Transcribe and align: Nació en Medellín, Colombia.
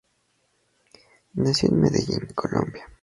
Nació 1.35 1.69
en 1.69 1.79
Medellín, 1.79 2.27
Colombia. 2.33 2.89